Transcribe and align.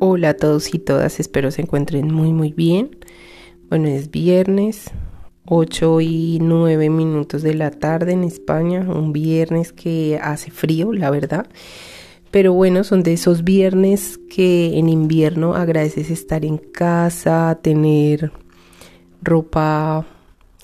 Hola 0.00 0.28
a 0.28 0.34
todos 0.34 0.72
y 0.72 0.78
todas, 0.78 1.18
espero 1.18 1.50
se 1.50 1.62
encuentren 1.62 2.14
muy 2.14 2.32
muy 2.32 2.52
bien. 2.52 2.98
Bueno, 3.68 3.88
es 3.88 4.12
viernes, 4.12 4.92
8 5.44 6.00
y 6.00 6.38
9 6.40 6.88
minutos 6.88 7.42
de 7.42 7.54
la 7.54 7.72
tarde 7.72 8.12
en 8.12 8.22
España, 8.22 8.86
un 8.88 9.12
viernes 9.12 9.72
que 9.72 10.20
hace 10.22 10.52
frío, 10.52 10.92
la 10.92 11.10
verdad. 11.10 11.48
Pero 12.30 12.52
bueno, 12.52 12.84
son 12.84 13.02
de 13.02 13.14
esos 13.14 13.42
viernes 13.42 14.20
que 14.30 14.78
en 14.78 14.88
invierno 14.88 15.56
agradeces 15.56 16.10
estar 16.10 16.44
en 16.44 16.58
casa, 16.58 17.58
tener 17.60 18.30
ropa 19.20 20.06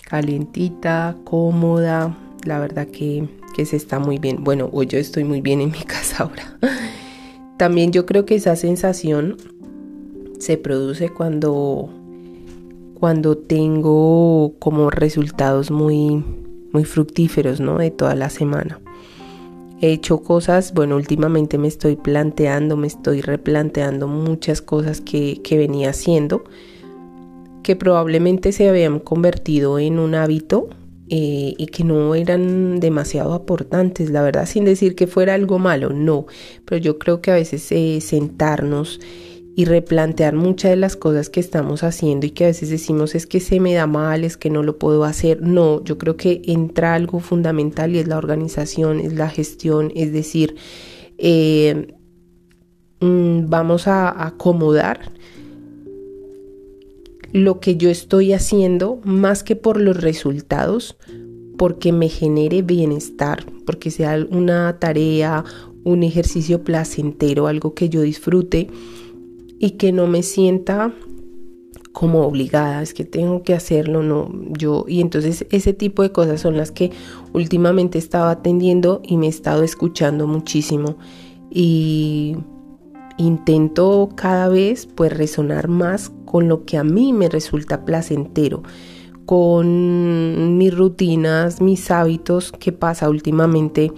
calientita, 0.04 1.16
cómoda. 1.24 2.16
La 2.44 2.60
verdad 2.60 2.86
que, 2.86 3.28
que 3.56 3.66
se 3.66 3.74
está 3.74 3.98
muy 3.98 4.18
bien. 4.18 4.44
Bueno, 4.44 4.70
hoy 4.72 4.86
yo 4.86 4.98
estoy 4.98 5.24
muy 5.24 5.40
bien 5.40 5.60
en 5.60 5.72
mi 5.72 5.82
casa 5.82 6.22
ahora. 6.22 6.56
También 7.56 7.92
yo 7.92 8.04
creo 8.04 8.26
que 8.26 8.34
esa 8.34 8.56
sensación 8.56 9.36
se 10.38 10.58
produce 10.58 11.08
cuando, 11.08 11.88
cuando 12.98 13.38
tengo 13.38 14.54
como 14.58 14.90
resultados 14.90 15.70
muy, 15.70 16.24
muy 16.72 16.84
fructíferos, 16.84 17.60
¿no? 17.60 17.78
De 17.78 17.90
toda 17.90 18.14
la 18.14 18.28
semana. 18.28 18.80
He 19.80 19.92
hecho 19.92 20.22
cosas, 20.22 20.74
bueno, 20.74 20.96
últimamente 20.96 21.58
me 21.58 21.68
estoy 21.68 21.96
planteando, 21.96 22.76
me 22.76 22.86
estoy 22.86 23.20
replanteando 23.20 24.08
muchas 24.08 24.60
cosas 24.60 25.00
que, 25.00 25.40
que 25.42 25.56
venía 25.56 25.90
haciendo, 25.90 26.44
que 27.62 27.76
probablemente 27.76 28.52
se 28.52 28.68
habían 28.68 28.98
convertido 28.98 29.78
en 29.78 29.98
un 29.98 30.14
hábito 30.14 30.68
eh, 31.08 31.54
y 31.58 31.66
que 31.66 31.84
no 31.84 32.14
eran 32.14 32.80
demasiado 32.80 33.34
aportantes, 33.34 34.10
la 34.10 34.22
verdad, 34.22 34.46
sin 34.46 34.64
decir 34.64 34.94
que 34.94 35.06
fuera 35.06 35.34
algo 35.34 35.58
malo, 35.58 35.90
no, 35.90 36.26
pero 36.64 36.78
yo 36.80 36.98
creo 36.98 37.20
que 37.20 37.30
a 37.30 37.34
veces 37.34 37.70
eh, 37.72 38.00
sentarnos 38.00 39.00
y 39.56 39.66
replantear 39.66 40.34
muchas 40.34 40.70
de 40.70 40.76
las 40.76 40.96
cosas 40.96 41.28
que 41.28 41.40
estamos 41.40 41.84
haciendo 41.84 42.26
y 42.26 42.30
que 42.30 42.44
a 42.44 42.46
veces 42.48 42.70
decimos 42.70 43.14
es 43.14 43.26
que 43.26 43.40
se 43.40 43.60
me 43.60 43.74
da 43.74 43.86
mal, 43.86 44.24
es 44.24 44.36
que 44.36 44.50
no 44.50 44.62
lo 44.62 44.78
puedo 44.78 45.04
hacer, 45.04 45.42
no, 45.42 45.84
yo 45.84 45.98
creo 45.98 46.16
que 46.16 46.42
entra 46.46 46.94
algo 46.94 47.20
fundamental 47.20 47.94
y 47.94 47.98
es 47.98 48.08
la 48.08 48.18
organización, 48.18 48.98
es 48.98 49.12
la 49.12 49.28
gestión, 49.28 49.92
es 49.94 50.12
decir, 50.12 50.56
eh, 51.18 51.94
mm, 53.00 53.48
vamos 53.48 53.86
a 53.86 54.26
acomodar 54.26 55.12
lo 57.34 57.58
que 57.58 57.76
yo 57.76 57.90
estoy 57.90 58.32
haciendo 58.32 59.00
más 59.02 59.42
que 59.42 59.56
por 59.56 59.80
los 59.80 60.00
resultados, 60.00 60.96
porque 61.58 61.92
me 61.92 62.08
genere 62.08 62.62
bienestar, 62.62 63.44
porque 63.66 63.90
sea 63.90 64.24
una 64.30 64.78
tarea, 64.78 65.44
un 65.82 66.04
ejercicio 66.04 66.62
placentero, 66.62 67.48
algo 67.48 67.74
que 67.74 67.88
yo 67.88 68.02
disfrute 68.02 68.68
y 69.58 69.72
que 69.72 69.90
no 69.90 70.06
me 70.06 70.22
sienta 70.22 70.94
como 71.90 72.24
obligada, 72.24 72.82
es 72.82 72.94
que 72.94 73.04
tengo 73.04 73.42
que 73.42 73.54
hacerlo, 73.54 74.04
no, 74.04 74.30
yo, 74.56 74.84
y 74.86 75.00
entonces 75.00 75.44
ese 75.50 75.72
tipo 75.72 76.02
de 76.04 76.12
cosas 76.12 76.40
son 76.40 76.56
las 76.56 76.70
que 76.70 76.92
últimamente 77.32 77.98
estaba 77.98 78.30
atendiendo 78.30 79.02
y 79.04 79.16
me 79.16 79.26
he 79.26 79.30
estado 79.30 79.64
escuchando 79.64 80.28
muchísimo. 80.28 80.98
Y 81.50 82.36
intento 83.18 84.10
cada 84.14 84.48
vez 84.48 84.86
pues 84.86 85.16
resonar 85.16 85.68
más 85.68 86.10
con 86.24 86.48
lo 86.48 86.64
que 86.64 86.78
a 86.78 86.84
mí 86.84 87.12
me 87.12 87.28
resulta 87.28 87.84
placentero, 87.84 88.62
con 89.26 90.58
mis 90.58 90.76
rutinas, 90.76 91.60
mis 91.60 91.90
hábitos, 91.90 92.52
¿qué 92.52 92.72
pasa 92.72 93.08
últimamente? 93.08 93.92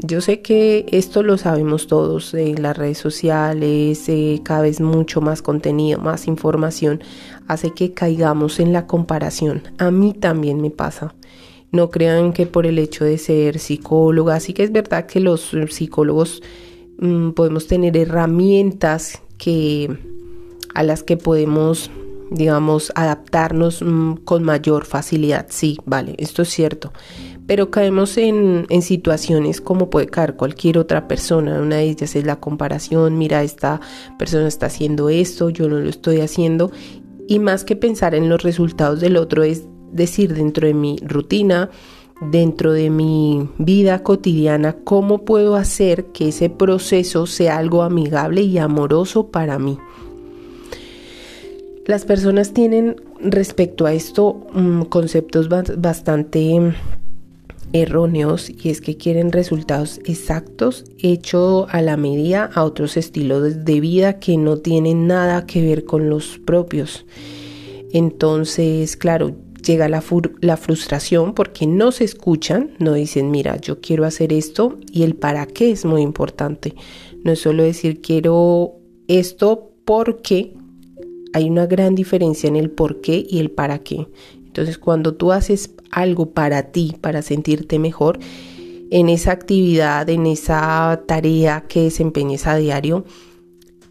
Yo 0.00 0.20
sé 0.20 0.42
que 0.42 0.86
esto 0.92 1.24
lo 1.24 1.38
sabemos 1.38 1.88
todos, 1.88 2.32
en 2.34 2.62
las 2.62 2.76
redes 2.76 2.98
sociales, 2.98 4.08
eh, 4.08 4.40
cada 4.44 4.60
vez 4.60 4.80
mucho 4.80 5.20
más 5.20 5.42
contenido, 5.42 5.98
más 5.98 6.28
información, 6.28 7.02
hace 7.48 7.72
que 7.72 7.94
caigamos 7.94 8.60
en 8.60 8.72
la 8.72 8.86
comparación. 8.86 9.62
A 9.78 9.90
mí 9.90 10.12
también 10.12 10.60
me 10.60 10.70
pasa. 10.70 11.16
No 11.72 11.90
crean 11.90 12.32
que 12.32 12.46
por 12.46 12.64
el 12.64 12.78
hecho 12.78 13.04
de 13.04 13.18
ser 13.18 13.58
psicóloga, 13.58 14.36
así 14.36 14.52
que 14.52 14.62
es 14.62 14.70
verdad 14.70 15.06
que 15.06 15.18
los 15.18 15.50
psicólogos 15.68 16.42
Mm, 16.98 17.30
podemos 17.30 17.68
tener 17.68 17.96
herramientas 17.96 19.22
que, 19.36 19.96
a 20.74 20.82
las 20.82 21.04
que 21.04 21.16
podemos, 21.16 21.90
digamos, 22.30 22.92
adaptarnos 22.96 23.82
mm, 23.82 24.14
con 24.24 24.42
mayor 24.42 24.84
facilidad. 24.84 25.46
Sí, 25.48 25.78
vale, 25.86 26.14
esto 26.18 26.42
es 26.42 26.48
cierto. 26.48 26.92
Pero 27.46 27.70
caemos 27.70 28.18
en, 28.18 28.66
en, 28.68 28.82
situaciones 28.82 29.60
como 29.60 29.90
puede 29.90 30.06
caer 30.06 30.34
cualquier 30.34 30.76
otra 30.76 31.08
persona. 31.08 31.60
Una 31.60 31.76
de 31.76 31.84
ellas 31.84 32.14
es 32.16 32.26
la 32.26 32.40
comparación. 32.40 33.16
Mira, 33.16 33.42
esta 33.42 33.80
persona 34.18 34.48
está 34.48 34.66
haciendo 34.66 35.08
esto, 35.08 35.48
yo 35.50 35.68
no 35.68 35.78
lo 35.78 35.88
estoy 35.88 36.20
haciendo. 36.20 36.72
Y 37.28 37.38
más 37.38 37.64
que 37.64 37.76
pensar 37.76 38.14
en 38.14 38.28
los 38.28 38.42
resultados 38.42 39.00
del 39.00 39.16
otro, 39.16 39.44
es 39.44 39.64
decir, 39.92 40.34
dentro 40.34 40.66
de 40.66 40.74
mi 40.74 40.96
rutina, 41.02 41.70
dentro 42.20 42.72
de 42.72 42.90
mi 42.90 43.48
vida 43.58 44.02
cotidiana, 44.02 44.76
cómo 44.84 45.24
puedo 45.24 45.56
hacer 45.56 46.06
que 46.06 46.28
ese 46.28 46.50
proceso 46.50 47.26
sea 47.26 47.58
algo 47.58 47.82
amigable 47.82 48.42
y 48.42 48.58
amoroso 48.58 49.28
para 49.28 49.58
mí. 49.58 49.78
Las 51.86 52.04
personas 52.04 52.52
tienen 52.52 52.96
respecto 53.20 53.86
a 53.86 53.92
esto 53.92 54.46
mm, 54.52 54.82
conceptos 54.82 55.48
bastante 55.48 56.74
erróneos 57.72 58.50
y 58.50 58.70
es 58.70 58.80
que 58.80 58.96
quieren 58.96 59.32
resultados 59.32 60.00
exactos 60.04 60.84
hechos 60.98 61.66
a 61.70 61.82
la 61.82 61.96
medida 61.96 62.50
a 62.54 62.64
otros 62.64 62.96
estilos 62.96 63.64
de 63.64 63.80
vida 63.80 64.18
que 64.18 64.36
no 64.36 64.58
tienen 64.58 65.06
nada 65.06 65.46
que 65.46 65.62
ver 65.62 65.84
con 65.84 66.08
los 66.08 66.38
propios. 66.38 67.04
Entonces, 67.92 68.96
claro, 68.96 69.34
llega 69.64 69.88
la, 69.88 70.02
la, 70.40 70.56
frustración 70.56 71.34
porque 71.34 71.66
no 71.66 71.92
se 71.92 72.04
escuchan, 72.04 72.70
no 72.78 72.94
dicen, 72.94 73.30
mira, 73.30 73.56
yo 73.56 73.80
quiero 73.80 74.04
hacer 74.04 74.32
esto 74.32 74.78
y 74.90 75.02
el 75.02 75.14
para 75.14 75.46
qué 75.46 75.70
es 75.70 75.84
muy 75.84 76.02
importante. 76.02 76.74
No 77.24 77.32
es 77.32 77.40
solo 77.40 77.62
decir 77.62 78.00
quiero 78.00 78.76
esto 79.08 79.72
porque 79.84 80.54
hay 81.32 81.50
una 81.50 81.66
gran 81.66 81.94
diferencia 81.94 82.48
en 82.48 82.56
el 82.56 82.70
por 82.70 83.00
qué 83.00 83.26
y 83.28 83.38
el 83.38 83.50
para 83.50 83.80
qué. 83.80 84.08
Entonces 84.46 84.78
cuando 84.78 85.14
tú 85.14 85.32
haces 85.32 85.70
algo 85.90 86.30
para 86.30 86.70
ti, 86.72 86.96
para 87.00 87.22
sentirte 87.22 87.78
mejor, 87.78 88.18
en 88.90 89.08
esa 89.08 89.32
actividad, 89.32 90.08
en 90.08 90.26
esa 90.26 91.02
tarea 91.06 91.64
que 91.68 91.82
desempeñes 91.82 92.46
a 92.46 92.56
diario, 92.56 93.04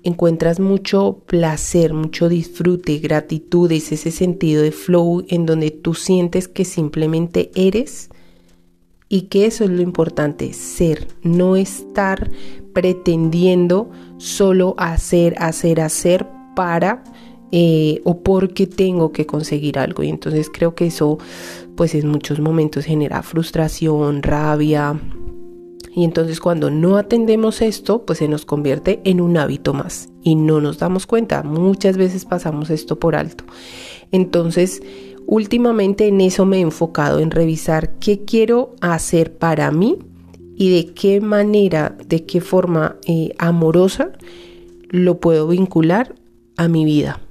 encuentras 0.07 0.59
mucho 0.59 1.23
placer, 1.25 1.93
mucho 1.93 2.29
disfrute, 2.29 2.99
gratitud, 2.99 3.71
es 3.71 3.91
ese 3.91 4.11
sentido 4.11 4.63
de 4.63 4.71
flow 4.71 5.25
en 5.27 5.45
donde 5.45 5.71
tú 5.71 5.93
sientes 5.93 6.47
que 6.47 6.65
simplemente 6.65 7.51
eres 7.55 8.09
y 9.09 9.23
que 9.23 9.45
eso 9.45 9.63
es 9.63 9.69
lo 9.69 9.81
importante, 9.81 10.53
ser, 10.53 11.07
no 11.23 11.55
estar 11.55 12.29
pretendiendo 12.73 13.89
solo 14.17 14.75
hacer, 14.77 15.35
hacer, 15.39 15.81
hacer 15.81 16.25
para 16.55 17.03
eh, 17.51 18.01
o 18.03 18.21
porque 18.21 18.67
tengo 18.67 19.11
que 19.11 19.25
conseguir 19.25 19.79
algo. 19.79 20.03
Y 20.03 20.09
entonces 20.09 20.49
creo 20.51 20.75
que 20.75 20.87
eso 20.87 21.17
pues 21.75 21.95
en 21.95 22.07
muchos 22.07 22.39
momentos 22.39 22.85
genera 22.85 23.23
frustración, 23.23 24.23
rabia, 24.23 24.99
y 25.97 26.03
entonces 26.03 26.39
cuando 26.39 26.69
no 26.69 26.97
atendemos 26.97 27.61
esto, 27.61 28.05
pues 28.05 28.19
se 28.19 28.27
nos 28.27 28.45
convierte 28.45 29.01
en 29.03 29.19
un 29.19 29.35
hábito 29.37 29.73
más 29.73 30.09
y 30.21 30.35
no 30.35 30.61
nos 30.61 30.77
damos 30.77 31.07
cuenta. 31.07 31.41
Muchas 31.41 31.97
veces 31.97 32.25
pasamos 32.25 32.69
esto 32.69 32.99
por 32.99 33.15
alto. 33.15 33.45
Entonces, 34.11 34.83
últimamente 35.25 36.07
en 36.07 36.21
eso 36.21 36.45
me 36.45 36.57
he 36.57 36.61
enfocado, 36.61 37.19
en 37.19 37.31
revisar 37.31 37.93
qué 37.99 38.25
quiero 38.25 38.75
hacer 38.79 39.37
para 39.37 39.71
mí 39.71 39.97
y 40.55 40.69
de 40.69 40.93
qué 40.93 41.19
manera, 41.19 41.97
de 42.07 42.25
qué 42.25 42.41
forma 42.41 42.97
eh, 43.07 43.33
amorosa 43.39 44.11
lo 44.89 45.19
puedo 45.19 45.47
vincular 45.47 46.13
a 46.57 46.67
mi 46.67 46.85
vida. 46.85 47.21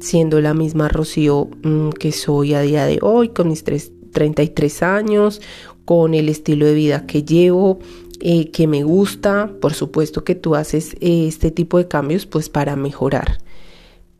Siendo 0.00 0.40
la 0.40 0.54
misma 0.54 0.88
Rocío 0.88 1.48
mm, 1.62 1.90
que 1.90 2.12
soy 2.12 2.54
a 2.54 2.60
día 2.60 2.86
de 2.86 2.98
hoy, 3.02 3.30
con 3.30 3.48
mis 3.48 3.64
33 3.64 4.82
años, 4.82 5.42
con 5.90 6.14
el 6.14 6.28
estilo 6.28 6.66
de 6.66 6.74
vida 6.74 7.04
que 7.04 7.24
llevo, 7.24 7.80
eh, 8.20 8.52
que 8.52 8.68
me 8.68 8.84
gusta. 8.84 9.50
Por 9.60 9.74
supuesto 9.74 10.22
que 10.22 10.36
tú 10.36 10.54
haces 10.54 10.94
eh, 11.00 11.26
este 11.26 11.50
tipo 11.50 11.78
de 11.78 11.88
cambios 11.88 12.26
pues 12.26 12.48
para 12.48 12.76
mejorar. 12.76 13.38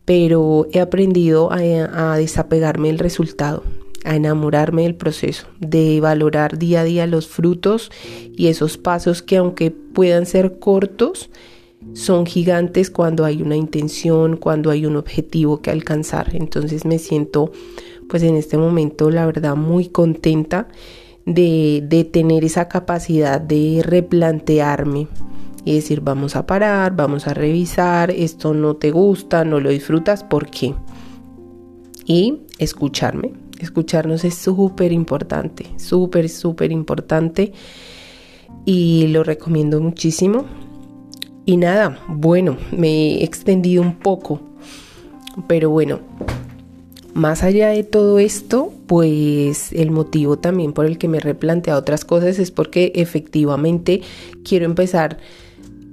Pero 0.04 0.66
he 0.72 0.80
aprendido 0.80 1.52
a, 1.52 2.16
desapegarme 2.16 2.88
del 2.88 2.98
resultado, 2.98 3.62
a 4.02 4.16
enamorarme 4.16 4.82
del 4.82 4.96
proceso, 4.96 5.46
de 5.60 6.00
valorar 6.00 6.58
día 6.58 6.80
a 6.80 6.84
día 6.84 7.06
los 7.06 7.28
frutos 7.28 7.92
y 8.36 8.48
esos 8.48 8.76
pasos 8.76 9.22
que 9.22 9.36
aunque 9.36 9.70
puedan 9.70 10.26
ser 10.26 10.58
cortos, 10.58 11.30
son 11.92 12.26
gigantes 12.26 12.90
cuando 12.90 13.24
hay 13.24 13.42
una 13.42 13.54
intención, 13.54 14.36
cuando 14.36 14.70
hay 14.70 14.86
un 14.86 14.96
objetivo 14.96 15.62
que 15.62 15.70
alcanzar. 15.70 16.34
Entonces 16.34 16.84
me 16.84 16.98
siento 16.98 17.52
pues 18.08 18.24
en 18.24 18.34
este 18.34 18.58
momento 18.58 19.08
la 19.08 19.24
verdad 19.24 19.54
muy 19.54 19.86
contenta 19.86 20.66
de, 21.34 22.08
tener 22.12 22.44
esa 22.44 22.68
capacidad 22.68 23.40
de 23.40 23.82
replantearme 23.84 25.08
y 25.64 25.74
decir 25.74 26.00
vamos 26.00 26.36
a 26.36 26.46
parar, 26.46 26.96
vamos 26.96 27.26
a 27.26 27.34
revisar, 27.34 28.10
esto 28.10 28.54
no 28.54 28.76
te 28.76 28.90
gusta, 28.90 29.44
no 29.44 29.60
lo 29.60 29.70
disfrutas, 29.70 30.24
¿por 30.24 30.50
qué? 30.50 30.74
Y 32.04 32.42
escucharme, 32.58 33.32
escucharnos 33.58 34.24
es 34.24 34.34
súper 34.34 34.92
importante, 34.92 35.66
súper, 35.76 36.28
súper 36.28 36.72
importante 36.72 37.52
y 38.64 39.06
lo 39.08 39.22
recomiendo 39.22 39.80
muchísimo. 39.80 40.46
Y 41.46 41.56
nada, 41.56 41.98
bueno, 42.08 42.56
me 42.70 43.14
he 43.14 43.24
extendido 43.24 43.82
un 43.82 43.98
poco, 43.98 44.40
pero 45.46 45.70
bueno, 45.70 46.00
más 47.14 47.42
allá 47.42 47.68
de 47.68 47.82
todo 47.82 48.18
esto, 48.18 48.72
pues 48.86 49.72
el 49.72 49.90
motivo 49.90 50.38
también 50.38 50.72
por 50.72 50.86
el 50.86 50.98
que 50.98 51.08
me 51.08 51.18
he 51.18 51.20
replanteado 51.20 51.80
otras 51.80 52.04
cosas 52.04 52.38
es 52.38 52.50
porque 52.50 52.92
efectivamente 52.94 54.02
quiero 54.44 54.64
empezar 54.64 55.18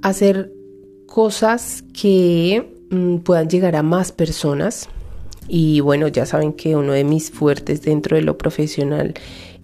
a 0.02 0.10
hacer 0.10 0.52
cosas 1.06 1.84
que 2.00 2.72
mm, 2.92 3.18
puedan 3.18 3.50
llegar 3.50 3.76
a 3.76 3.84
más 3.84 4.12
personas. 4.12 4.90
Y 5.48 5.80
bueno, 5.80 6.08
ya 6.10 6.26
saben 6.26 6.54
que 6.54 6.76
uno 6.76 6.92
de 6.92 7.04
mis 7.04 7.32
fuertes 7.32 7.82
dentro 7.82 8.18
de 8.18 8.22
lo 8.22 8.38
profesional 8.38 9.14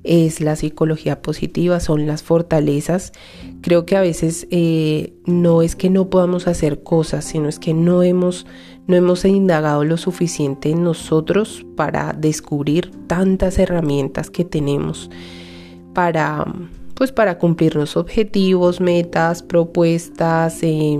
es 0.03 0.41
la 0.41 0.55
psicología 0.55 1.21
positiva, 1.21 1.79
son 1.79 2.07
las 2.07 2.23
fortalezas. 2.23 3.13
Creo 3.61 3.85
que 3.85 3.95
a 3.95 4.01
veces 4.01 4.47
eh, 4.51 5.13
no 5.25 5.61
es 5.61 5.75
que 5.75 5.89
no 5.89 6.09
podamos 6.09 6.47
hacer 6.47 6.83
cosas, 6.83 7.25
sino 7.25 7.47
es 7.47 7.59
que 7.59 7.73
no 7.73 8.03
hemos, 8.03 8.45
no 8.87 8.95
hemos 8.95 9.23
indagado 9.25 9.83
lo 9.83 9.97
suficiente 9.97 10.69
en 10.69 10.83
nosotros 10.83 11.65
para 11.75 12.13
descubrir 12.13 12.91
tantas 13.07 13.57
herramientas 13.57 14.29
que 14.29 14.43
tenemos 14.43 15.09
para, 15.93 16.45
pues 16.95 17.11
para 17.11 17.37
cumplir 17.37 17.77
objetivos, 17.77 18.81
metas, 18.81 19.43
propuestas, 19.43 20.59
eh, 20.63 20.99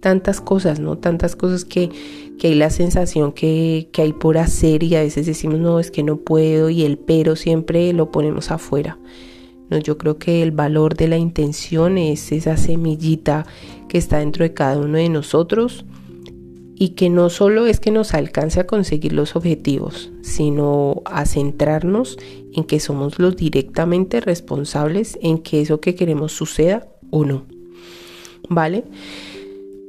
tantas 0.00 0.40
cosas, 0.40 0.80
¿no? 0.80 0.98
Tantas 0.98 1.36
cosas 1.36 1.64
que, 1.64 1.90
que 2.38 2.48
hay 2.48 2.54
la 2.54 2.70
sensación 2.70 3.32
que, 3.32 3.88
que, 3.92 4.02
hay 4.02 4.12
por 4.12 4.38
hacer 4.38 4.82
y 4.82 4.96
a 4.96 5.02
veces 5.02 5.26
decimos, 5.26 5.60
no, 5.60 5.78
es 5.80 5.90
que 5.90 6.02
no 6.02 6.16
puedo 6.16 6.70
y 6.70 6.84
el 6.84 6.98
pero 6.98 7.36
siempre 7.36 7.92
lo 7.92 8.10
ponemos 8.10 8.50
afuera. 8.50 8.98
No, 9.70 9.78
yo 9.78 9.96
creo 9.96 10.18
que 10.18 10.42
el 10.42 10.50
valor 10.50 10.94
de 10.94 11.08
la 11.08 11.16
intención 11.16 11.96
es 11.96 12.32
esa 12.32 12.58
semillita 12.58 13.46
que 13.88 13.96
está 13.96 14.18
dentro 14.18 14.44
de 14.44 14.52
cada 14.52 14.78
uno 14.78 14.98
de 14.98 15.08
nosotros 15.08 15.86
y 16.76 16.90
que 16.90 17.08
no 17.08 17.30
solo 17.30 17.66
es 17.66 17.80
que 17.80 17.90
nos 17.90 18.14
alcance 18.14 18.60
a 18.60 18.66
conseguir 18.66 19.12
los 19.12 19.36
objetivos, 19.36 20.10
sino 20.22 21.02
a 21.04 21.24
centrarnos 21.26 22.18
en 22.52 22.64
que 22.64 22.80
somos 22.80 23.18
los 23.18 23.36
directamente 23.36 24.20
responsables 24.20 25.18
en 25.22 25.38
que 25.38 25.60
eso 25.60 25.80
que 25.80 25.94
queremos 25.94 26.32
suceda 26.32 26.88
o 27.10 27.24
no. 27.24 27.44
¿Vale? 28.48 28.84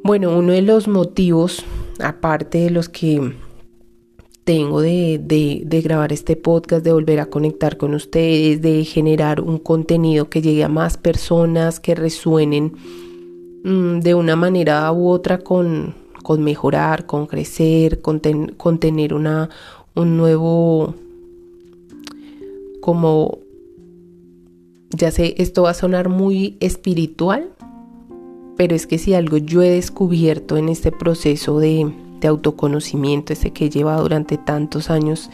Bueno, 0.04 0.38
uno 0.38 0.54
de 0.54 0.62
los 0.62 0.88
motivos, 0.88 1.64
aparte 2.00 2.60
de 2.60 2.70
los 2.70 2.90
que 2.90 3.34
tengo 4.44 4.82
de, 4.82 5.82
grabar 5.84 6.14
este 6.14 6.36
podcast, 6.36 6.86
de 6.86 6.94
volver 6.94 7.20
a 7.20 7.26
conectar 7.26 7.78
con 7.78 7.96
ustedes, 7.96 8.62
de 8.62 8.86
generar 8.86 9.42
un 9.42 9.58
contenido 9.58 10.30
que 10.30 10.44
llegue 10.44 10.64
a 10.64 10.70
más 10.70 10.98
personas, 10.98 11.80
que 11.80 11.96
resuenen 11.96 12.74
mm, 13.64 14.00
de 14.02 14.14
una 14.14 14.36
manera 14.36 14.92
u 14.92 15.10
otra 15.10 15.40
con, 15.40 15.96
mejorar, 16.34 17.06
con 17.06 17.28
crecer, 17.28 18.02
con, 18.02 18.20
con 18.58 18.80
tener 18.80 19.14
una, 19.14 19.50
un 19.96 20.18
nuevo, 20.18 20.94
como, 22.82 23.40
ya 24.90 25.12
sé, 25.12 25.36
esto 25.38 25.64
va 25.64 25.72
a 25.72 25.74
sonar 25.74 26.10
muy 26.10 26.58
espiritual, 26.60 27.50
pero 28.58 28.76
es 28.76 28.88
que 28.88 28.98
si 28.98 29.14
algo 29.14 29.38
yo 29.38 29.62
he 29.62 29.70
descubierto 29.70 30.58
en 30.58 30.70
este 30.70 30.92
proceso 30.92 31.60
de, 31.60 31.92
autoconocimiento, 32.26 33.34
ese 33.34 33.52
que 33.52 33.70
lleva 33.70 34.02
durante 34.02 34.40
tantos 34.40 34.90
años, 34.90 35.30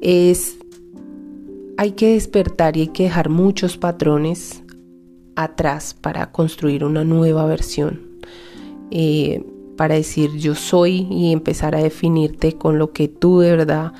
es 0.00 0.56
hay 1.76 1.90
que 1.90 2.14
despertar 2.14 2.78
y 2.78 2.80
hay 2.80 2.88
que 2.88 3.02
dejar 3.02 3.28
muchos 3.28 3.76
patrones 3.76 4.62
atrás 5.36 5.92
para 5.92 6.32
construir 6.32 6.82
una 6.82 7.04
nueva 7.04 7.44
versión. 7.44 8.00
Eh, 8.90 9.44
para 9.78 9.94
decir 9.94 10.32
yo 10.36 10.56
soy 10.56 11.06
y 11.08 11.32
empezar 11.32 11.76
a 11.76 11.82
definirte 11.82 12.54
con 12.54 12.78
lo 12.78 12.92
que 12.92 13.06
tú 13.06 13.38
de 13.38 13.52
verdad 13.52 13.92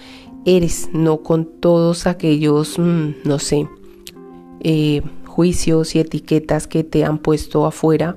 eres, 0.45 0.91
no 0.93 1.23
con 1.23 1.47
todos 1.47 2.09
aquellos, 2.09 2.81
mm, 2.81 3.11
no 3.25 3.39
sé, 3.39 3.69
eh, 4.61 5.03
juicios 5.25 5.95
y 5.95 6.01
etiquetas 6.01 6.67
que 6.67 6.83
te 6.83 7.05
han 7.05 7.19
puesto 7.19 7.65
afuera 7.65 8.17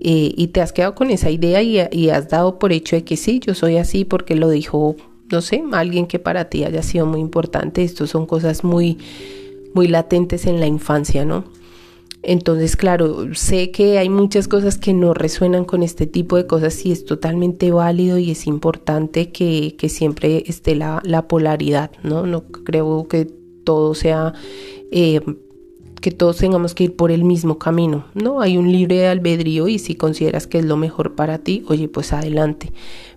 eh, 0.00 0.32
y 0.36 0.48
te 0.48 0.60
has 0.60 0.72
quedado 0.72 0.94
con 0.94 1.10
esa 1.10 1.28
idea 1.28 1.60
y, 1.60 2.08
has 2.10 2.28
dado 2.28 2.60
por 2.60 2.72
hecho 2.72 2.94
de 2.94 3.02
que 3.02 3.16
sí, 3.16 3.40
yo 3.40 3.54
soy 3.54 3.78
así 3.78 4.04
porque 4.04 4.36
lo 4.36 4.48
dijo, 4.48 4.94
no 5.28 5.40
sé, 5.40 5.60
alguien 5.72 6.06
que 6.06 6.20
para 6.20 6.50
ti 6.50 6.62
haya 6.62 6.84
sido 6.84 7.04
muy 7.06 7.20
importante. 7.20 7.82
Estos 7.82 8.10
son 8.10 8.26
cosas 8.26 8.62
muy, 8.62 8.98
muy 9.74 9.88
latentes 9.88 10.46
en 10.46 10.60
la 10.60 10.68
infancia, 10.68 11.24
¿no? 11.24 11.44
Entonces, 12.22 12.76
claro, 12.76 13.34
sé 13.34 13.72
que 13.72 13.98
hay 13.98 14.08
muchas 14.08 14.46
cosas 14.46 14.78
que 14.78 14.92
no 14.92 15.12
resuenan 15.12 15.64
con 15.64 15.82
este 15.82 16.06
tipo 16.06 16.36
de 16.36 16.46
cosas 16.46 16.86
y 16.86 16.92
es 16.92 17.04
totalmente 17.04 17.72
válido 17.72 18.16
y 18.18 18.30
es 18.30 18.46
importante 18.46 19.32
que, 19.32 19.74
siempre 19.88 20.44
esté 20.46 20.76
la, 20.76 21.00
la, 21.04 21.26
polaridad, 21.26 21.90
¿no? 22.04 22.24
No 22.24 22.44
creo 22.44 23.08
que 23.08 23.24
todo 23.64 23.94
sea 23.94 24.34
eh, 24.92 25.20
que 26.02 26.10
todos 26.10 26.36
tengamos 26.36 26.74
que 26.74 26.84
ir 26.84 26.96
por 26.96 27.10
el 27.10 27.24
mismo 27.24 27.58
camino, 27.58 28.06
¿no? 28.14 28.40
Hay 28.40 28.56
un 28.58 28.70
libre 28.70 29.06
albedrío 29.06 29.68
y 29.68 29.78
si 29.78 29.94
consideras 29.94 30.46
que 30.46 30.58
es 30.58 30.64
lo 30.64 30.76
mejor 30.76 31.14
para 31.14 31.38
ti, 31.38 31.64
oye, 31.68 31.88
pues 31.88 32.12
adelante. 32.12 32.72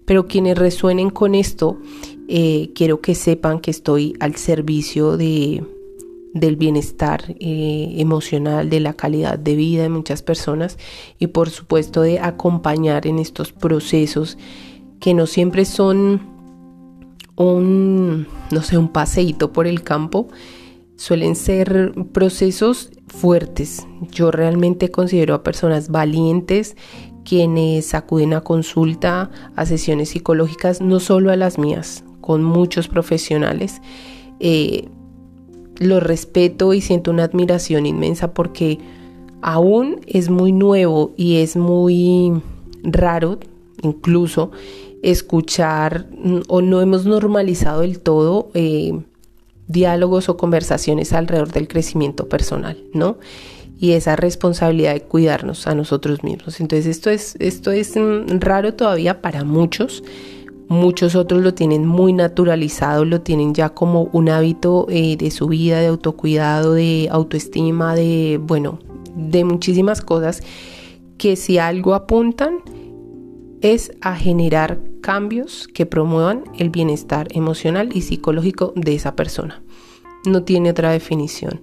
Pero 0.06 0.28
quienes 0.28 0.58
resuenen 0.58 1.10
con 1.10 1.36
esto, 1.36 1.80
eh, 2.28 2.72
quiero 2.75 3.01
que 3.01 3.16
sepan 3.16 3.60
que 3.60 3.72
estoy 3.72 4.16
al 4.19 4.36
servicio 4.36 5.18
de, 5.18 5.63
del 6.36 6.58
bienestar 6.58 7.24
eh, 7.40 7.96
emocional, 7.98 8.70
de 8.70 8.82
la 8.82 8.94
calidad 8.94 9.40
de 9.40 9.56
vida 9.56 9.84
de 9.84 9.90
muchas 9.90 10.22
personas 10.22 10.78
y 11.18 11.28
por 11.28 11.50
supuesto 11.50 12.02
de 12.02 12.20
acompañar 12.20 13.08
en 13.08 13.20
estos 13.20 13.54
procesos 13.54 14.38
que 15.00 15.14
no 15.14 15.28
siempre 15.28 15.64
son 15.64 16.22
un, 17.38 18.28
no 18.52 18.62
sé, 18.62 18.78
un 18.78 18.90
paseíto 18.90 19.54
por 19.54 19.66
el 19.66 19.82
campo, 19.82 20.28
suelen 20.98 21.38
ser 21.38 21.94
procesos 22.12 22.92
fuertes. 23.08 23.88
Yo 24.12 24.30
realmente 24.30 24.92
considero 24.92 25.36
a 25.36 25.44
personas 25.44 25.89
valientes 25.89 26.75
quienes 27.24 27.94
acuden 27.96 28.34
a 28.34 28.42
consulta, 28.42 29.32
a 29.56 29.65
sesiones 29.65 30.10
psicológicas, 30.10 30.82
no 30.82 31.00
solo 31.00 31.32
a 31.32 31.38
las 31.38 31.58
mías, 31.58 32.04
con 32.20 32.44
muchos 32.44 32.89
profesionales. 32.89 33.82
Eh, 34.42 34.89
lo 35.79 36.00
respeto 36.00 36.74
y 36.74 36.82
siento 36.82 37.12
una 37.12 37.24
admiración 37.24 37.86
inmensa 37.86 38.34
porque 38.34 38.79
aún 39.41 40.01
es 40.08 40.29
muy 40.29 40.51
nuevo 40.51 41.13
y 41.17 41.38
es 41.38 41.55
muy 41.55 42.41
raro 42.84 43.39
incluso 43.82 44.51
escuchar 45.01 46.08
mm, 46.12 46.41
o 46.48 46.62
no 46.62 46.82
hemos 46.82 47.05
normalizado 47.05 47.82
del 47.82 48.00
todo 48.00 48.50
eh, 48.53 49.00
diálogos 49.67 50.29
o 50.29 50.38
conversaciones 50.38 51.13
alrededor 51.13 51.51
del 51.51 51.67
crecimiento 51.67 52.27
personal, 52.27 52.77
¿no? 52.94 53.17
Y 53.77 53.91
esa 53.91 54.15
responsabilidad 54.15 54.94
de 54.94 55.01
cuidarnos 55.01 55.67
a 55.67 55.75
nosotros 55.75 56.24
mismos. 56.24 56.60
Entonces 56.60 56.86
esto 56.88 57.10
es, 57.10 57.36
esto 57.39 57.72
es 57.72 57.96
mm, 57.96 58.39
raro 58.39 58.74
todavía 58.74 59.22
para 59.22 59.44
muchos. 59.44 60.03
Muchos 60.67 61.15
otros 61.15 61.41
lo 61.41 61.53
tienen 61.53 61.86
muy 61.86 62.12
naturalizado, 62.12 63.05
lo 63.05 63.22
tienen 63.22 63.53
ya 63.53 63.69
como 63.69 64.10
un 64.13 64.29
hábito 64.29 64.88
eh, 64.89 65.15
de 65.15 65.29
su 65.29 65.48
vida, 65.48 65.79
de 65.79 65.88
autocuidado, 65.88 66.74
de 66.74 67.07
autoestima, 67.12 67.95
de, 67.95 68.39
bueno, 68.41 68.79
de 69.15 69.43
muchísimas 69.43 70.01
cosas 70.01 70.41
que 71.17 71.36
si 71.36 71.60
algo 71.60 71.93
apuntan 71.93 72.60
es 73.62 73.91
a 74.01 74.15
generar 74.15 74.79
cambios 75.01 75.67
que 75.67 75.86
promuevan 75.86 76.43
el 76.57 76.69
bienestar 76.69 77.27
emocional 77.31 77.89
y 77.93 78.01
psicológico 78.01 78.74
de 78.75 78.95
esa 78.95 79.15
persona. 79.15 79.63
No 80.25 80.43
tiene 80.43 80.72
otra 80.72 80.91
definición. 80.91 81.62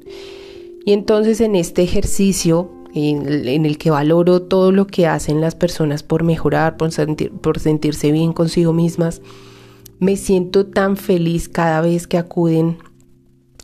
Y 0.85 0.93
entonces 0.93 1.41
en 1.41 1.55
este 1.55 1.83
ejercicio 1.83 2.71
en, 2.95 3.65
el 3.65 3.79
que 3.79 3.91
valoro 3.91 4.43
todo 4.43 4.73
lo 4.73 4.87
que 4.87 5.07
hacen 5.07 5.41
las 5.41 5.55
personas 5.55 6.03
por 6.03 6.23
mejorar, 6.23 6.77
por, 6.77 6.91
por 7.41 7.59
sentirse 7.59 8.13
bien 8.13 8.33
consigo 8.33 8.73
mismas, 8.73 9.23
me 9.99 10.17
siento 10.17 10.67
tan 10.67 10.97
feliz 10.97 11.49
cada 11.49 11.81
vez 11.81 12.07
que 12.07 12.19
acuden 12.19 12.79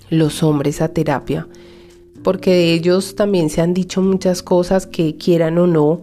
los 0.08 0.42
hombres 0.42 0.80
a 0.80 0.88
terapia, 0.88 1.46
porque 2.22 2.50
de 2.50 2.74
ellos 2.74 3.16
también 3.16 3.50
se 3.50 3.60
han 3.60 3.74
dicho 3.74 4.00
muchas 4.00 4.42
cosas 4.42 4.86
que 4.86 5.16
quieran 5.16 5.58
o 5.58 5.66
no, 5.66 6.02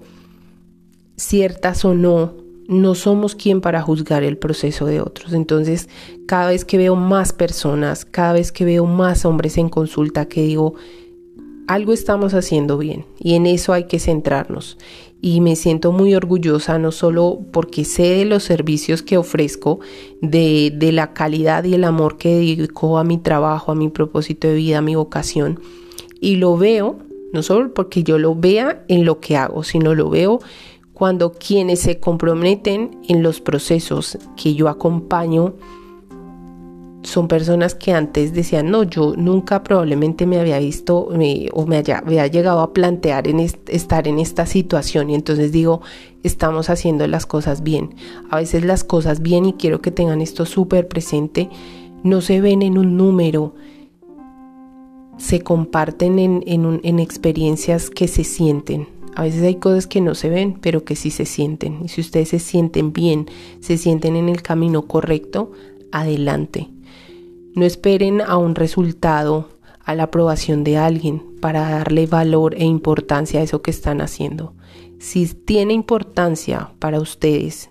ciertas 1.15 1.85
o 1.85 1.93
no, 1.93 2.33
no 2.67 2.95
somos 2.95 3.35
quien 3.35 3.61
para 3.61 3.81
juzgar 3.81 4.23
el 4.23 4.37
proceso 4.37 4.85
de 4.85 5.01
otros. 5.01 5.33
Entonces, 5.33 5.87
cada 6.27 6.49
vez 6.49 6.65
que 6.65 6.77
veo 6.77 6.95
más 6.95 7.31
personas, 7.31 8.05
cada 8.05 8.33
vez 8.33 8.51
que 8.51 8.65
veo 8.65 8.85
más 8.85 9.25
hombres 9.25 9.57
en 9.57 9.69
consulta 9.69 10.25
que 10.25 10.43
digo, 10.43 10.75
algo 11.67 11.93
estamos 11.93 12.33
haciendo 12.33 12.77
bien 12.77 13.05
y 13.19 13.35
en 13.35 13.45
eso 13.45 13.73
hay 13.73 13.85
que 13.85 13.99
centrarnos. 13.99 14.77
Y 15.21 15.41
me 15.41 15.55
siento 15.55 15.91
muy 15.91 16.13
orgullosa 16.13 16.77
no 16.77 16.91
solo 16.91 17.39
porque 17.51 17.83
sé 17.83 18.03
de 18.03 18.25
los 18.25 18.43
servicios 18.43 19.01
que 19.01 19.17
ofrezco, 19.17 19.79
de, 20.21 20.71
de 20.75 20.91
la 20.91 21.13
calidad 21.13 21.63
y 21.63 21.73
el 21.73 21.83
amor 21.83 22.17
que 22.17 22.35
dedico 22.35 22.97
a 22.99 23.03
mi 23.03 23.17
trabajo, 23.17 23.71
a 23.71 23.75
mi 23.75 23.89
propósito 23.89 24.47
de 24.47 24.55
vida, 24.55 24.79
a 24.79 24.81
mi 24.81 24.93
vocación, 24.95 25.59
y 26.19 26.35
lo 26.35 26.57
veo, 26.57 26.99
no 27.33 27.41
solo 27.41 27.73
porque 27.73 28.03
yo 28.03 28.19
lo 28.19 28.35
vea 28.35 28.85
en 28.87 29.03
lo 29.03 29.19
que 29.19 29.35
hago, 29.35 29.63
sino 29.63 29.95
lo 29.95 30.09
veo 30.09 30.39
cuando 30.95 31.33
quienes 31.33 31.81
se 31.81 31.99
comprometen 31.99 33.01
en 33.09 33.21
los 33.21 33.41
procesos 33.41 34.17
que 34.37 34.55
yo 34.55 34.69
acompaño, 34.69 35.55
son 37.05 37.27
personas 37.27 37.75
que 37.75 37.93
antes 37.93 38.33
decían, 38.33 38.71
no, 38.71 38.83
yo 38.83 39.13
nunca 39.15 39.63
probablemente 39.63 40.25
me 40.25 40.39
había 40.39 40.59
visto 40.59 41.09
o 41.53 41.65
me 41.65 41.77
había 41.77 42.27
llegado 42.27 42.61
a 42.61 42.73
plantear 42.73 43.27
en 43.27 43.39
estar 43.39 44.07
en 44.07 44.19
esta 44.19 44.45
situación 44.45 45.09
y 45.09 45.15
entonces 45.15 45.51
digo, 45.51 45.81
estamos 46.23 46.69
haciendo 46.69 47.07
las 47.07 47.25
cosas 47.25 47.63
bien. 47.63 47.95
A 48.29 48.37
veces 48.37 48.65
las 48.65 48.83
cosas 48.83 49.21
bien, 49.21 49.45
y 49.45 49.53
quiero 49.53 49.81
que 49.81 49.91
tengan 49.91 50.21
esto 50.21 50.45
súper 50.45 50.87
presente, 50.87 51.49
no 52.03 52.21
se 52.21 52.41
ven 52.41 52.61
en 52.61 52.77
un 52.77 52.97
número, 52.97 53.53
se 55.17 55.41
comparten 55.41 56.19
en, 56.19 56.43
en 56.45 56.99
experiencias 56.99 57.89
que 57.89 58.07
se 58.07 58.23
sienten. 58.23 58.87
A 59.15 59.23
veces 59.23 59.43
hay 59.43 59.55
cosas 59.55 59.87
que 59.87 60.01
no 60.01 60.13
se 60.13 60.29
ven, 60.29 60.57
pero 60.59 60.83
que 60.83 60.97
sí 60.97 61.09
se 61.09 61.25
sienten. 61.25 61.79
Y 61.85 61.87
si 61.87 62.01
ustedes 62.01 62.29
se 62.29 62.39
sienten 62.39 62.91
bien, 62.91 63.29
se 63.61 63.77
sienten 63.77 64.17
en 64.17 64.27
el 64.27 64.41
camino 64.41 64.87
correcto, 64.87 65.53
adelante 65.91 66.74
no 67.55 67.65
esperen 67.65 68.21
a 68.21 68.37
un 68.37 68.53
resultado, 68.53 69.49
a 69.83 69.95
la 69.95 70.03
aprobación 70.03 70.63
de 70.63 70.77
alguien 70.77 71.23
para 71.39 71.69
darle 71.69 72.05
valor 72.05 72.55
e 72.55 72.65
importancia 72.65 73.39
a 73.39 73.43
eso 73.43 73.61
que 73.61 73.71
están 73.71 74.01
haciendo. 74.01 74.53
Si 74.99 75.27
tiene 75.27 75.73
importancia 75.73 76.71
para 76.79 76.99
ustedes, 76.99 77.69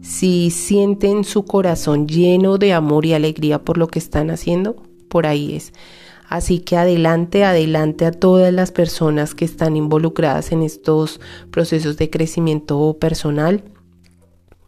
si 0.00 0.50
sienten 0.50 1.24
su 1.24 1.44
corazón 1.44 2.06
lleno 2.06 2.58
de 2.58 2.72
amor 2.72 3.04
y 3.04 3.14
alegría 3.14 3.64
por 3.64 3.76
lo 3.76 3.88
que 3.88 3.98
están 3.98 4.30
haciendo, 4.30 4.76
por 5.08 5.26
ahí 5.26 5.54
es. 5.54 5.72
Así 6.28 6.60
que 6.60 6.76
adelante, 6.76 7.44
adelante 7.44 8.04
a 8.04 8.12
todas 8.12 8.52
las 8.52 8.70
personas 8.70 9.34
que 9.34 9.44
están 9.44 9.76
involucradas 9.76 10.52
en 10.52 10.62
estos 10.62 11.20
procesos 11.50 11.96
de 11.96 12.10
crecimiento 12.10 12.96
personal, 13.00 13.64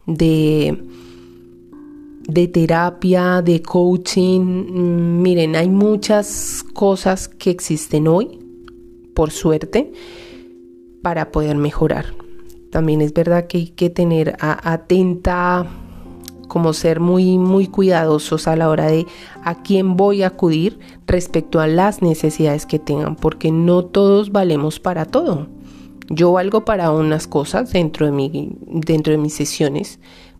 de 0.07 0.83
de 2.27 2.47
terapia, 2.47 3.41
de 3.41 3.61
coaching. 3.61 4.41
Mm, 4.41 5.21
miren, 5.21 5.55
hay 5.55 5.69
muchas 5.69 6.63
cosas 6.73 7.27
que 7.27 7.49
existen 7.49 8.07
hoy, 8.07 8.39
por 9.13 9.31
suerte, 9.31 9.91
para 11.01 11.31
poder 11.31 11.55
mejorar. 11.55 12.05
También 12.71 13.01
es 13.01 13.13
verdad 13.13 13.47
que 13.47 13.57
hay 13.57 13.67
que 13.69 13.89
tener 13.89 14.37
atenta, 14.39 15.67
como 16.47 16.73
ser 16.73 16.99
muy, 16.99 17.37
muy 17.37 17.67
cuidadosos 17.67 18.47
a 18.47 18.55
la 18.55 18.69
hora 18.69 18.87
de 18.87 19.05
a 19.43 19.61
quién 19.61 19.95
voy 19.95 20.23
a 20.23 20.27
acudir 20.27 20.79
respecto 21.07 21.59
a 21.59 21.67
las 21.67 22.01
necesidades 22.01 22.65
que 22.65 22.79
tengan, 22.79 23.15
porque 23.15 23.51
no 23.51 23.85
todos 23.85 24.31
valemos 24.31 24.79
para 24.79 25.05
todo. 25.05 25.47
Yo 26.09 26.33
valgo 26.33 26.65
para 26.65 26.91
unas 26.91 27.25
cosas 27.25 27.71
dentro 27.71 28.05
de, 28.05 28.11
mi, 28.11 28.57
dentro 28.67 29.11
de 29.11 29.17
mis 29.17 29.33
sesiones, 29.33 29.99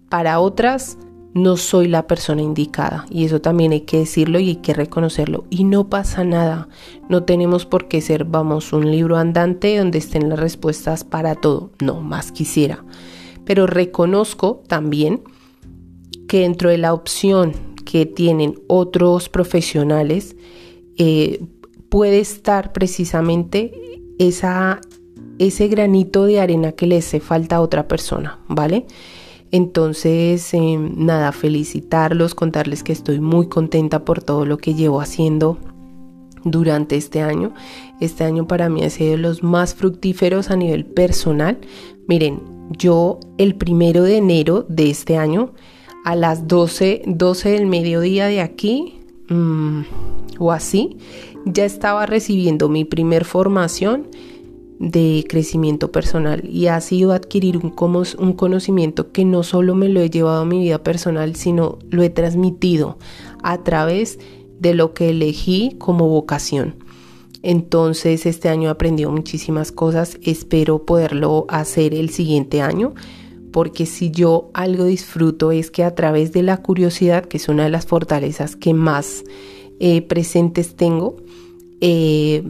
para 0.10 0.42
otras 0.42 0.98
no 1.34 1.58
soy 1.58 1.88
la 1.88 2.08
persona 2.08 2.42
indicada. 2.42 3.06
Y 3.10 3.26
eso 3.26 3.42
también 3.42 3.72
hay 3.72 3.82
que 3.82 4.00
decirlo 4.00 4.40
y 4.40 4.50
hay 4.50 4.56
que 4.58 4.74
reconocerlo. 4.74 5.46
Y 5.50 5.64
no 5.64 5.90
pasa 5.90 6.24
nada. 6.24 6.68
No 7.10 7.24
tenemos 7.24 7.66
por 7.66 7.88
qué 7.88 8.02
ser 8.02 8.26
vamos 8.26 8.74
un 8.74 8.92
libro 8.92 9.18
andante 9.18 9.78
donde 9.78 9.98
estén 9.98 10.30
las 10.30 10.40
respuestas 10.40 11.04
para 11.04 11.36
todo. 11.36 11.72
No 11.82 12.02
más 12.02 12.32
quisiera. 12.32 12.84
Pero 13.46 13.68
reconozco 13.68 14.62
también 14.68 15.24
que 16.28 16.42
dentro 16.42 16.70
de 16.70 16.78
la 16.78 16.94
opción 16.94 17.54
que 17.86 18.06
tienen 18.06 18.56
otros 18.68 19.30
profesionales 19.30 20.36
eh, 20.98 21.44
puede 21.90 22.20
estar 22.20 22.72
precisamente 22.72 23.72
esa 24.20 24.80
ese 25.40 25.68
granito 25.68 26.26
de 26.26 26.40
arena 26.40 26.74
que 26.74 26.86
le 26.86 26.98
hace 26.98 27.20
falta 27.20 27.56
a 27.56 27.62
otra 27.62 27.88
persona 27.88 28.40
vale 28.48 28.86
entonces, 29.52 30.54
em, 30.54 30.94
nada, 30.96 31.32
felicitarlos, 31.32 32.36
contarles 32.36 32.84
que 32.84 32.94
estoy 32.94 33.20
muy 33.20 33.48
contenta 33.48 34.06
por 34.06 34.24
todo 34.24 34.46
lo 34.46 34.58
que 34.58 34.74
llevo 34.74 35.02
haciendo 35.02 35.58
durante 36.44 36.96
este 36.96 37.22
año. 37.22 37.54
Este 38.00 38.24
año 38.24 38.48
para 38.48 38.70
mí 38.70 38.84
ha 38.84 38.90
sido 38.90 39.18
los 39.18 39.44
más 39.44 39.76
fructíferos 39.76 40.50
a 40.50 40.56
nivel 40.56 40.86
personal. 40.86 41.58
Miren, 42.08 42.40
yo 42.78 43.20
el 43.38 43.56
primero 43.56 44.04
de 44.04 44.18
enero 44.18 44.66
de 44.70 44.90
este 44.90 45.18
año 45.18 45.52
a 46.06 46.16
las 46.16 46.48
12, 46.48 47.04
12 47.06 47.50
del 47.50 47.68
mediodía 47.68 48.28
de 48.28 48.42
aquí 48.42 49.00
mm, 49.30 49.82
o 50.40 50.52
así, 50.52 50.98
ya 51.46 51.66
estaba 51.66 52.06
recibiendo 52.06 52.70
mi 52.70 52.86
primer 52.86 53.26
formación 53.26 54.08
de 54.82 55.24
crecimiento 55.30 55.92
personal 55.92 56.44
y 56.50 56.66
ha 56.66 56.82
sido 56.82 57.14
adquirir 57.14 57.56
un, 57.58 57.76
un 58.18 58.34
conocimiento 58.34 59.12
que 59.12 59.26
no 59.26 59.44
solo 59.44 59.76
me 59.76 59.90
lo 59.90 60.02
he 60.02 60.10
llevado 60.10 60.42
a 60.42 60.46
mi 60.46 60.60
vida 60.60 60.82
personal, 60.82 61.36
sino 61.36 61.78
lo 61.92 62.02
he 62.02 62.10
transmitido 62.10 62.98
a 63.44 63.64
través 63.64 64.18
de 64.60 64.74
lo 64.74 64.96
que 64.96 65.12
elegí 65.12 65.76
como 65.78 66.10
vocación. 66.10 66.76
Entonces 67.44 68.26
este 68.26 68.50
año 68.50 68.70
he 68.70 68.72
aprendido 68.72 69.12
muchísimas 69.12 69.72
cosas, 69.72 70.18
espero 70.24 70.84
poderlo 70.84 71.46
hacer 71.48 71.94
el 71.94 72.10
siguiente 72.10 72.64
año, 72.64 72.96
porque 73.52 73.86
si 73.86 74.10
yo 74.10 74.50
algo 74.56 74.86
disfruto 74.86 75.52
es 75.52 75.70
que 75.70 75.84
a 75.84 75.94
través 75.94 76.34
de 76.34 76.42
la 76.42 76.58
curiosidad, 76.58 77.26
que 77.26 77.38
es 77.38 77.50
una 77.50 77.66
de 77.66 77.70
las 77.70 77.86
fortalezas 77.86 78.56
que 78.56 78.74
más 78.74 79.24
eh, 79.80 80.02
presentes 80.02 80.76
tengo, 80.76 81.18
eh, 81.82 82.44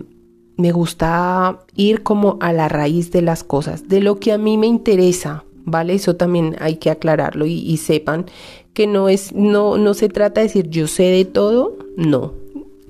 me 0.62 0.72
gusta 0.72 1.60
ir 1.76 2.04
como 2.04 2.38
a 2.40 2.54
la 2.54 2.70
raíz 2.70 3.12
de 3.12 3.22
las 3.22 3.44
cosas, 3.44 3.90
de 3.90 4.00
lo 4.00 4.20
que 4.20 4.32
a 4.32 4.38
mí 4.38 4.58
me 4.58 4.68
interesa, 4.68 5.44
¿vale? 5.66 5.96
Eso 5.96 6.16
también 6.16 6.56
hay 6.60 6.76
que 6.76 6.92
aclararlo 6.92 7.46
y, 7.46 7.76
sepan 7.78 8.28
que 8.74 8.88
no 8.88 9.10
es, 9.10 9.34
no, 9.34 9.78
no 9.78 9.94
se 9.94 10.08
trata 10.08 10.40
de 10.40 10.48
decir 10.48 10.70
yo 10.70 10.88
sé 10.88 11.04
de 11.04 11.26
todo, 11.26 11.78
no. 11.98 12.34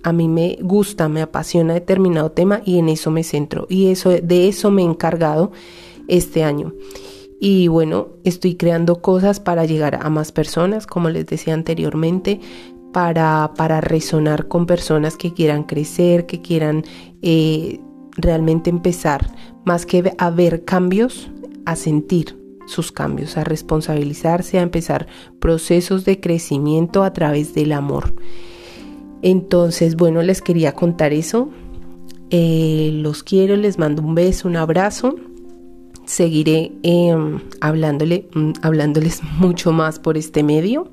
A 0.04 0.14
mí 0.14 0.28
me 0.28 0.58
gusta, 0.62 1.10
me 1.10 1.22
apasiona 1.22 1.74
determinado 1.74 2.32
tema 2.32 2.62
y 2.66 2.80
en 2.80 2.90
eso 2.90 3.12
me 3.12 3.24
centro. 3.24 3.68
Y 3.70 3.88
eso, 3.92 4.10
de 4.10 4.48
eso 4.48 4.72
me 4.72 4.82
he 4.82 4.86
encargado 4.86 5.52
este 6.08 6.44
año. 6.44 6.74
Y 7.40 7.68
bueno, 7.68 8.10
estoy 8.24 8.56
creando 8.56 9.02
cosas 9.02 9.40
para 9.40 9.66
llegar 9.66 10.00
a 10.02 10.10
más 10.10 10.32
personas, 10.32 10.88
como 10.88 11.10
les 11.10 11.26
decía 11.26 11.54
anteriormente 11.54 12.40
para, 12.92 13.54
para 13.56 13.82
resonar 13.82 14.48
con 14.48 14.66
personas 14.66 15.18
que 15.18 15.34
quieran 15.34 15.64
crecer, 15.64 16.26
que 16.26 16.42
quieran 16.42 16.84
eh, 17.22 17.80
realmente 18.18 18.70
empezar, 18.70 19.34
más 19.66 19.86
que 19.86 20.14
a 20.18 20.30
ver 20.30 20.66
cambios, 20.66 21.30
a 21.66 21.76
sentir 21.76 22.38
sus 22.66 22.92
cambios, 22.92 23.38
a 23.38 23.44
responsabilizarse, 23.44 24.60
a 24.60 24.62
empezar 24.62 25.08
procesos 25.40 26.06
de 26.06 26.20
crecimiento 26.20 27.04
a 27.04 27.14
través 27.14 27.54
del 27.54 27.74
amor. 27.74 28.14
Entonces, 29.22 29.96
bueno, 29.96 30.22
les 30.22 30.42
quería 30.42 30.74
contar 30.74 31.14
eso. 31.14 31.50
Eh, 32.30 32.92
los 32.94 33.24
quiero, 33.24 33.56
les 33.56 33.78
mando 33.78 34.02
un 34.02 34.16
beso, 34.16 34.48
un 34.48 34.56
abrazo. 34.56 35.16
Seguiré 36.06 36.72
em, 36.82 37.40
hablándole, 37.60 38.28
mm, 38.34 38.52
hablándoles 38.62 39.22
mucho 39.40 39.72
más 39.72 40.00
por 40.00 40.18
este 40.18 40.44
medio. 40.44 40.90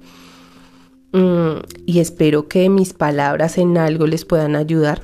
Mm, 1.13 1.61
y 1.87 2.01
espero 2.01 2.49
que 2.49 2.69
mis 2.69 2.93
palabras 2.93 3.59
en 3.59 3.79
algo 3.79 4.07
les 4.07 4.25
puedan 4.25 4.57
ayudar. 4.57 5.03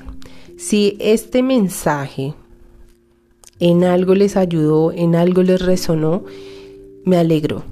Si 0.57 0.97
este 0.99 1.41
mensaje 1.41 2.33
en 3.59 3.83
algo 3.83 4.15
les 4.15 4.37
ayudó, 4.37 4.91
en 4.91 5.15
algo 5.15 5.41
les 5.43 5.61
resonó, 5.61 6.23
me 7.05 7.17
alegro. 7.17 7.63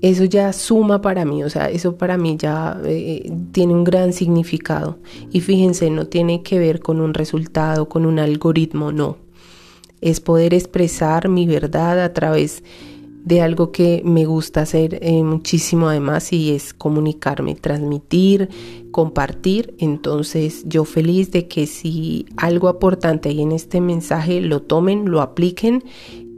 Eso 0.00 0.24
ya 0.24 0.52
suma 0.54 1.02
para 1.02 1.26
mí, 1.26 1.44
o 1.44 1.50
sea, 1.50 1.68
eso 1.68 1.96
para 1.96 2.16
mí 2.16 2.36
ya 2.38 2.80
eh, 2.84 3.30
tiene 3.52 3.74
un 3.74 3.84
gran 3.84 4.12
significado. 4.14 4.98
Y 5.30 5.40
fíjense, 5.40 5.90
no 5.90 6.06
tiene 6.06 6.42
que 6.42 6.58
ver 6.58 6.80
con 6.80 7.00
un 7.00 7.12
resultado, 7.12 7.88
con 7.88 8.06
un 8.06 8.18
algoritmo, 8.18 8.92
no. 8.92 9.18
Es 10.00 10.20
poder 10.20 10.54
expresar 10.54 11.28
mi 11.28 11.46
verdad 11.46 12.02
a 12.02 12.14
través 12.14 12.62
de 13.24 13.42
algo 13.42 13.70
que 13.70 14.02
me 14.04 14.24
gusta 14.24 14.62
hacer 14.62 14.98
eh, 15.02 15.22
muchísimo 15.22 15.88
además 15.88 16.32
y 16.32 16.54
es 16.54 16.72
comunicarme, 16.72 17.54
transmitir, 17.54 18.48
compartir. 18.90 19.74
Entonces 19.78 20.64
yo 20.66 20.84
feliz 20.84 21.30
de 21.30 21.46
que 21.46 21.66
si 21.66 22.26
algo 22.36 22.68
aportante 22.68 23.28
hay 23.28 23.42
en 23.42 23.52
este 23.52 23.80
mensaje 23.80 24.40
lo 24.40 24.62
tomen, 24.62 25.10
lo 25.10 25.20
apliquen 25.20 25.84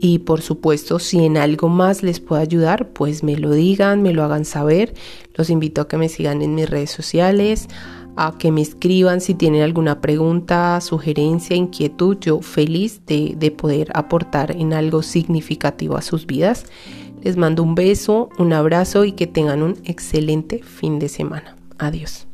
y 0.00 0.18
por 0.18 0.40
supuesto 0.40 0.98
si 0.98 1.24
en 1.24 1.36
algo 1.36 1.68
más 1.68 2.02
les 2.02 2.18
puedo 2.18 2.42
ayudar 2.42 2.88
pues 2.92 3.22
me 3.22 3.36
lo 3.36 3.52
digan, 3.52 4.02
me 4.02 4.12
lo 4.12 4.24
hagan 4.24 4.44
saber. 4.44 4.94
Los 5.34 5.48
invito 5.48 5.82
a 5.82 5.88
que 5.88 5.96
me 5.96 6.08
sigan 6.08 6.42
en 6.42 6.54
mis 6.56 6.68
redes 6.68 6.90
sociales, 6.90 7.68
a 8.16 8.36
que 8.38 8.50
me 8.50 8.60
escriban 8.60 9.20
si 9.20 9.34
tienen 9.34 9.62
alguna 9.62 10.00
pregunta, 10.00 10.80
sugerencia, 10.80 11.56
inquietud. 11.56 12.18
Yo 12.20 12.40
feliz 12.40 13.02
de, 13.06 13.34
de 13.36 13.50
poder 13.50 13.90
aportar 13.94 14.56
en 14.56 14.72
algo 14.72 15.02
significativo 15.02 15.96
a 15.96 16.02
sus 16.02 16.26
vidas. 16.26 16.66
Les 17.22 17.36
mando 17.36 17.62
un 17.62 17.74
beso, 17.74 18.28
un 18.38 18.52
abrazo 18.52 19.04
y 19.04 19.12
que 19.12 19.26
tengan 19.26 19.62
un 19.62 19.76
excelente 19.84 20.62
fin 20.62 20.98
de 20.98 21.08
semana. 21.08 21.56
Adiós. 21.78 22.26